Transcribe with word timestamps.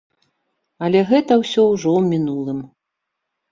Але 0.87 0.99
гэта 1.11 1.37
ўсё 1.43 1.67
ўжо 1.73 1.89
ў 1.97 2.01
мінулым. 2.11 2.59